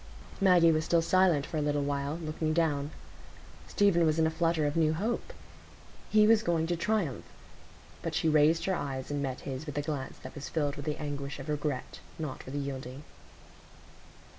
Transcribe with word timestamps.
Maggie 0.41 0.71
was 0.71 0.83
still 0.83 1.03
silent 1.03 1.45
for 1.45 1.57
a 1.57 1.61
little 1.61 1.83
while, 1.83 2.15
looking 2.17 2.53
down. 2.53 2.89
Stephen 3.67 4.03
was 4.03 4.17
in 4.17 4.25
a 4.25 4.31
flutter 4.31 4.65
of 4.65 4.75
new 4.75 4.95
hope; 4.95 5.31
he 6.09 6.25
was 6.25 6.41
going 6.41 6.65
to 6.65 6.75
triumph. 6.75 7.23
But 8.01 8.15
she 8.15 8.27
raised 8.27 8.65
her 8.65 8.73
eyes 8.73 9.11
and 9.11 9.21
met 9.21 9.41
his 9.41 9.67
with 9.67 9.77
a 9.77 9.81
glance 9.83 10.17
that 10.23 10.33
was 10.33 10.49
filled 10.49 10.75
with 10.75 10.85
the 10.85 10.99
anguish 10.99 11.37
of 11.37 11.49
regret, 11.49 11.99
not 12.17 12.47
with 12.47 12.55
yielding. 12.55 13.03